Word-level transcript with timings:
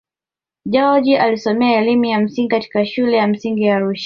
Dewji 0.65 1.17
Alisomea 1.17 1.81
elimu 1.81 2.05
ya 2.05 2.19
msingi 2.19 2.49
katika 2.49 2.85
shule 2.85 3.17
ya 3.17 3.27
msingi 3.27 3.63
ya 3.63 3.75
Arusha 3.75 3.99